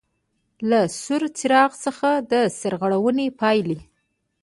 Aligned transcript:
له 0.69 0.79
سور 1.01 1.23
څراغ 1.37 1.71
څخه 1.85 2.09
د 2.31 2.33
سرغړونې 2.59 3.27
پاېلې: 3.39 3.79